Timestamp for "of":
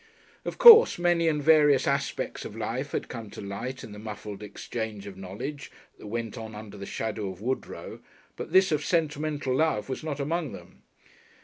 0.45-0.57, 2.43-2.55, 5.05-5.15, 7.29-7.39, 8.71-8.83